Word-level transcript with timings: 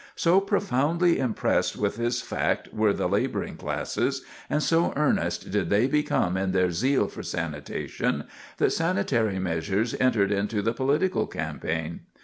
So 0.15 0.41
profoundly 0.41 1.19
impressed 1.19 1.77
with 1.77 1.97
this 1.97 2.23
fact 2.23 2.73
were 2.73 2.91
the 2.91 3.07
laboring 3.07 3.55
classes, 3.55 4.23
and 4.49 4.63
so 4.63 4.93
earnest 4.95 5.51
did 5.51 5.69
they 5.69 5.85
become 5.85 6.35
in 6.37 6.53
their 6.53 6.71
zeal 6.71 7.07
for 7.07 7.21
sanitation, 7.21 8.23
that 8.57 8.71
sanitary 8.73 9.37
measures 9.37 9.93
entered 9.99 10.31
into 10.31 10.63
the 10.63 10.73
political 10.73 11.27
campaign. 11.27 11.99